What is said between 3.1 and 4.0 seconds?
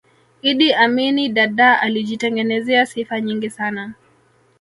nyingi sana